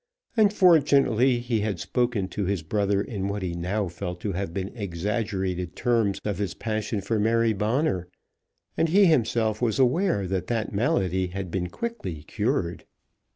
[0.35, 4.75] Unfortunately he had spoken to his brother in what he now felt to have been
[4.75, 8.07] exaggerated terms of his passion for Mary Bonner,
[8.75, 12.83] and he himself was aware that that malady had been quickly cured.